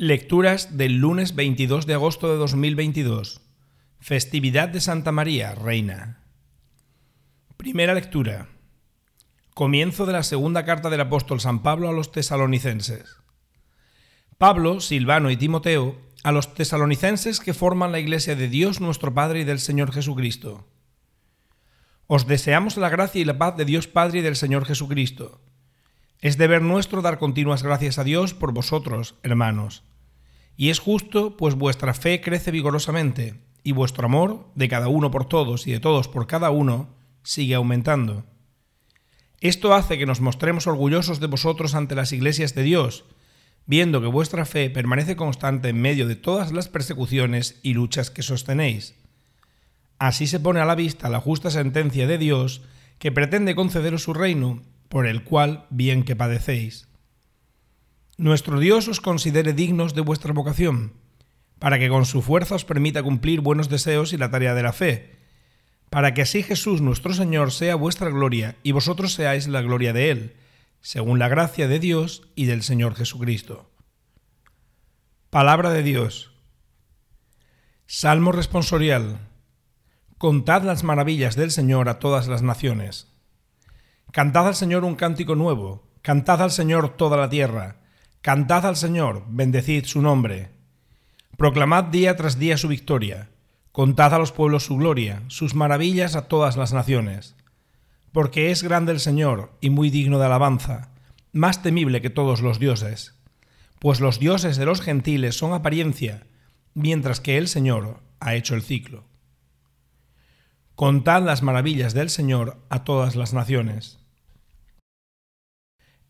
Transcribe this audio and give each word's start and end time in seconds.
Lecturas 0.00 0.78
del 0.78 0.98
lunes 0.98 1.34
22 1.34 1.84
de 1.84 1.94
agosto 1.94 2.30
de 2.30 2.36
2022. 2.36 3.40
Festividad 3.98 4.68
de 4.68 4.80
Santa 4.80 5.10
María, 5.10 5.56
Reina. 5.56 6.22
Primera 7.56 7.94
lectura. 7.94 8.46
Comienzo 9.54 10.06
de 10.06 10.12
la 10.12 10.22
segunda 10.22 10.64
carta 10.64 10.88
del 10.88 11.00
apóstol 11.00 11.40
San 11.40 11.64
Pablo 11.64 11.88
a 11.88 11.92
los 11.92 12.12
tesalonicenses. 12.12 13.16
Pablo, 14.38 14.78
Silvano 14.78 15.32
y 15.32 15.36
Timoteo, 15.36 16.00
a 16.22 16.30
los 16.30 16.54
tesalonicenses 16.54 17.40
que 17.40 17.52
forman 17.52 17.90
la 17.90 17.98
iglesia 17.98 18.36
de 18.36 18.46
Dios 18.46 18.80
nuestro 18.80 19.12
Padre 19.14 19.40
y 19.40 19.44
del 19.44 19.58
Señor 19.58 19.90
Jesucristo. 19.90 20.68
Os 22.06 22.28
deseamos 22.28 22.76
la 22.76 22.88
gracia 22.88 23.20
y 23.20 23.24
la 23.24 23.36
paz 23.36 23.56
de 23.56 23.64
Dios 23.64 23.88
Padre 23.88 24.20
y 24.20 24.22
del 24.22 24.36
Señor 24.36 24.64
Jesucristo. 24.64 25.40
Es 26.20 26.38
deber 26.38 26.62
nuestro 26.62 27.02
dar 27.02 27.18
continuas 27.18 27.64
gracias 27.64 27.98
a 27.98 28.04
Dios 28.04 28.32
por 28.32 28.52
vosotros, 28.52 29.16
hermanos 29.24 29.87
y 30.58 30.70
es 30.70 30.80
justo, 30.80 31.36
pues 31.36 31.54
vuestra 31.54 31.94
fe 31.94 32.20
crece 32.20 32.50
vigorosamente, 32.50 33.40
y 33.62 33.70
vuestro 33.70 34.06
amor, 34.06 34.50
de 34.56 34.68
cada 34.68 34.88
uno 34.88 35.12
por 35.12 35.24
todos 35.24 35.68
y 35.68 35.70
de 35.70 35.78
todos 35.78 36.08
por 36.08 36.26
cada 36.26 36.50
uno, 36.50 36.96
sigue 37.22 37.54
aumentando. 37.54 38.24
Esto 39.40 39.72
hace 39.72 39.98
que 39.98 40.04
nos 40.04 40.20
mostremos 40.20 40.66
orgullosos 40.66 41.20
de 41.20 41.28
vosotros 41.28 41.76
ante 41.76 41.94
las 41.94 42.12
iglesias 42.12 42.56
de 42.56 42.64
Dios, 42.64 43.04
viendo 43.66 44.00
que 44.00 44.08
vuestra 44.08 44.44
fe 44.44 44.68
permanece 44.68 45.14
constante 45.14 45.68
en 45.68 45.80
medio 45.80 46.08
de 46.08 46.16
todas 46.16 46.50
las 46.50 46.66
persecuciones 46.66 47.60
y 47.62 47.74
luchas 47.74 48.10
que 48.10 48.22
sostenéis. 48.22 48.96
Así 50.00 50.26
se 50.26 50.40
pone 50.40 50.58
a 50.58 50.64
la 50.64 50.74
vista 50.74 51.08
la 51.08 51.20
justa 51.20 51.52
sentencia 51.52 52.08
de 52.08 52.18
Dios 52.18 52.62
que 52.98 53.12
pretende 53.12 53.54
concederos 53.54 54.02
su 54.02 54.12
reino, 54.12 54.60
por 54.88 55.06
el 55.06 55.22
cual 55.22 55.66
bien 55.70 56.02
que 56.02 56.16
padecéis 56.16 56.87
nuestro 58.18 58.58
Dios 58.58 58.88
os 58.88 59.00
considere 59.00 59.52
dignos 59.52 59.94
de 59.94 60.00
vuestra 60.02 60.32
vocación, 60.32 60.92
para 61.60 61.78
que 61.78 61.88
con 61.88 62.04
su 62.04 62.20
fuerza 62.20 62.56
os 62.56 62.64
permita 62.64 63.02
cumplir 63.02 63.40
buenos 63.40 63.68
deseos 63.68 64.12
y 64.12 64.18
la 64.18 64.30
tarea 64.30 64.54
de 64.54 64.62
la 64.64 64.72
fe, 64.72 65.16
para 65.88 66.12
que 66.14 66.22
así 66.22 66.42
Jesús 66.42 66.82
nuestro 66.82 67.14
Señor 67.14 67.52
sea 67.52 67.76
vuestra 67.76 68.10
gloria 68.10 68.56
y 68.64 68.72
vosotros 68.72 69.14
seáis 69.14 69.46
la 69.46 69.62
gloria 69.62 69.92
de 69.92 70.10
Él, 70.10 70.36
según 70.80 71.20
la 71.20 71.28
gracia 71.28 71.68
de 71.68 71.78
Dios 71.78 72.28
y 72.34 72.46
del 72.46 72.62
Señor 72.64 72.96
Jesucristo. 72.96 73.70
Palabra 75.30 75.70
de 75.70 75.84
Dios. 75.84 76.32
Salmo 77.86 78.32
responsorial. 78.32 79.20
Contad 80.18 80.64
las 80.64 80.82
maravillas 80.82 81.36
del 81.36 81.52
Señor 81.52 81.88
a 81.88 82.00
todas 82.00 82.26
las 82.26 82.42
naciones. 82.42 83.12
Cantad 84.10 84.48
al 84.48 84.56
Señor 84.56 84.84
un 84.84 84.96
cántico 84.96 85.36
nuevo, 85.36 85.88
cantad 86.02 86.42
al 86.42 86.50
Señor 86.50 86.96
toda 86.96 87.16
la 87.16 87.28
tierra 87.28 87.78
Cantad 88.28 88.66
al 88.66 88.76
Señor, 88.76 89.24
bendecid 89.30 89.86
su 89.86 90.02
nombre. 90.02 90.50
Proclamad 91.38 91.84
día 91.84 92.14
tras 92.14 92.38
día 92.38 92.58
su 92.58 92.68
victoria. 92.68 93.30
Contad 93.72 94.12
a 94.12 94.18
los 94.18 94.32
pueblos 94.32 94.64
su 94.64 94.76
gloria, 94.76 95.22
sus 95.28 95.54
maravillas 95.54 96.14
a 96.14 96.28
todas 96.28 96.58
las 96.58 96.74
naciones. 96.74 97.36
Porque 98.12 98.50
es 98.50 98.62
grande 98.62 98.92
el 98.92 99.00
Señor 99.00 99.56
y 99.62 99.70
muy 99.70 99.88
digno 99.88 100.18
de 100.18 100.26
alabanza, 100.26 100.90
más 101.32 101.62
temible 101.62 102.02
que 102.02 102.10
todos 102.10 102.42
los 102.42 102.58
dioses. 102.58 103.18
Pues 103.78 103.98
los 103.98 104.18
dioses 104.18 104.58
de 104.58 104.66
los 104.66 104.82
gentiles 104.82 105.34
son 105.34 105.54
apariencia, 105.54 106.26
mientras 106.74 107.20
que 107.20 107.38
el 107.38 107.48
Señor 107.48 108.02
ha 108.20 108.34
hecho 108.34 108.54
el 108.54 108.60
ciclo. 108.60 109.04
Contad 110.74 111.22
las 111.22 111.42
maravillas 111.42 111.94
del 111.94 112.10
Señor 112.10 112.58
a 112.68 112.84
todas 112.84 113.16
las 113.16 113.32
naciones. 113.32 114.00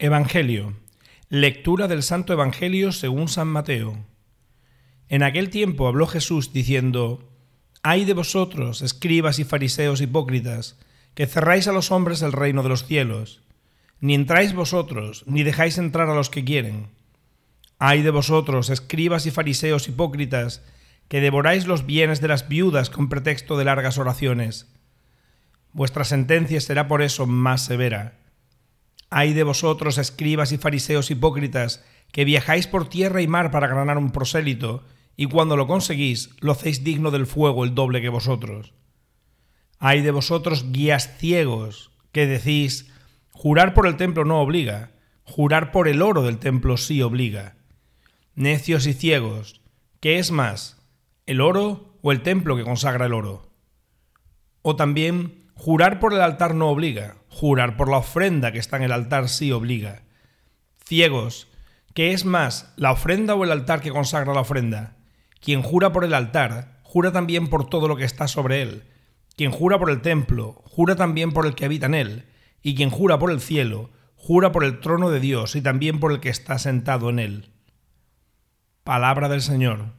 Evangelio 0.00 0.74
Lectura 1.30 1.88
del 1.88 2.02
Santo 2.02 2.32
Evangelio 2.32 2.90
según 2.90 3.28
San 3.28 3.48
Mateo. 3.48 4.06
En 5.10 5.22
aquel 5.22 5.50
tiempo 5.50 5.86
habló 5.86 6.06
Jesús 6.06 6.54
diciendo, 6.54 7.28
Ay 7.82 8.06
de 8.06 8.14
vosotros, 8.14 8.80
escribas 8.80 9.38
y 9.38 9.44
fariseos 9.44 10.00
hipócritas, 10.00 10.78
que 11.12 11.26
cerráis 11.26 11.68
a 11.68 11.72
los 11.72 11.90
hombres 11.90 12.22
el 12.22 12.32
reino 12.32 12.62
de 12.62 12.70
los 12.70 12.86
cielos. 12.86 13.42
Ni 14.00 14.14
entráis 14.14 14.54
vosotros, 14.54 15.24
ni 15.26 15.42
dejáis 15.42 15.76
entrar 15.76 16.08
a 16.08 16.14
los 16.14 16.30
que 16.30 16.44
quieren. 16.46 16.88
Ay 17.78 18.00
de 18.00 18.10
vosotros, 18.10 18.70
escribas 18.70 19.26
y 19.26 19.30
fariseos 19.30 19.86
hipócritas, 19.86 20.64
que 21.08 21.20
devoráis 21.20 21.66
los 21.66 21.84
bienes 21.84 22.22
de 22.22 22.28
las 22.28 22.48
viudas 22.48 22.88
con 22.88 23.10
pretexto 23.10 23.58
de 23.58 23.66
largas 23.66 23.98
oraciones. 23.98 24.72
Vuestra 25.74 26.04
sentencia 26.04 26.58
será 26.62 26.88
por 26.88 27.02
eso 27.02 27.26
más 27.26 27.66
severa 27.66 28.18
Ay 29.10 29.32
de 29.32 29.42
vosotros, 29.42 29.98
escribas 29.98 30.52
y 30.52 30.58
fariseos 30.58 31.10
hipócritas, 31.10 31.84
que 32.12 32.24
viajáis 32.24 32.66
por 32.66 32.88
tierra 32.88 33.22
y 33.22 33.28
mar 33.28 33.50
para 33.50 33.68
ganar 33.68 33.98
un 33.98 34.10
prosélito, 34.10 34.84
y 35.16 35.26
cuando 35.26 35.56
lo 35.56 35.66
conseguís, 35.66 36.30
lo 36.40 36.52
hacéis 36.52 36.84
digno 36.84 37.10
del 37.10 37.26
fuego 37.26 37.64
el 37.64 37.74
doble 37.74 38.00
que 38.00 38.08
vosotros. 38.08 38.72
Ay 39.78 40.02
de 40.02 40.10
vosotros, 40.10 40.72
guías 40.72 41.16
ciegos, 41.18 41.90
que 42.12 42.26
decís, 42.26 42.90
jurar 43.30 43.74
por 43.74 43.86
el 43.86 43.96
templo 43.96 44.24
no 44.24 44.40
obliga, 44.40 44.92
jurar 45.24 45.72
por 45.72 45.88
el 45.88 46.02
oro 46.02 46.22
del 46.22 46.38
templo 46.38 46.76
sí 46.76 47.02
obliga. 47.02 47.56
Necios 48.34 48.86
y 48.86 48.92
ciegos, 48.92 49.60
¿qué 50.00 50.18
es 50.18 50.30
más, 50.30 50.80
el 51.26 51.40
oro 51.40 51.98
o 52.02 52.12
el 52.12 52.22
templo 52.22 52.56
que 52.56 52.64
consagra 52.64 53.06
el 53.06 53.12
oro? 53.12 53.50
O 54.62 54.76
también, 54.76 55.47
jurar 55.58 56.00
por 56.00 56.14
el 56.14 56.22
altar 56.22 56.54
no 56.54 56.70
obliga, 56.70 57.16
Jurar 57.28 57.76
por 57.76 57.88
la 57.88 57.98
ofrenda 57.98 58.50
que 58.52 58.58
está 58.58 58.78
en 58.78 58.84
el 58.84 58.92
altar 58.92 59.28
sí 59.28 59.52
obliga. 59.52 60.02
Ciegos, 60.84 61.46
¿qué 61.94 62.12
es 62.12 62.24
más, 62.24 62.72
la 62.76 62.90
ofrenda 62.90 63.34
o 63.34 63.44
el 63.44 63.52
altar 63.52 63.80
que 63.80 63.90
consagra 63.90 64.34
la 64.34 64.40
ofrenda? 64.40 64.96
Quien 65.40 65.62
jura 65.62 65.92
por 65.92 66.04
el 66.04 66.14
altar, 66.14 66.80
jura 66.82 67.12
también 67.12 67.48
por 67.48 67.68
todo 67.68 67.86
lo 67.86 67.96
que 67.96 68.04
está 68.04 68.26
sobre 68.26 68.62
él. 68.62 68.84
Quien 69.36 69.52
jura 69.52 69.78
por 69.78 69.90
el 69.90 70.00
templo, 70.00 70.62
jura 70.64 70.96
también 70.96 71.32
por 71.32 71.46
el 71.46 71.54
que 71.54 71.66
habita 71.66 71.86
en 71.86 71.94
él. 71.94 72.24
Y 72.62 72.74
quien 72.74 72.90
jura 72.90 73.18
por 73.18 73.30
el 73.30 73.40
cielo, 73.40 73.90
jura 74.16 74.50
por 74.50 74.64
el 74.64 74.80
trono 74.80 75.10
de 75.10 75.20
Dios 75.20 75.54
y 75.54 75.62
también 75.62 76.00
por 76.00 76.10
el 76.10 76.18
que 76.18 76.28
está 76.30 76.58
sentado 76.58 77.10
en 77.10 77.20
él. 77.20 77.50
Palabra 78.82 79.28
del 79.28 79.42
Señor. 79.42 79.97